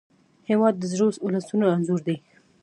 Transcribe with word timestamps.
هېواد 0.49 0.73
د 0.77 0.83
زړورو 0.91 1.21
ولسونو 1.25 1.65
انځور 1.75 2.01
دی. 2.07 2.17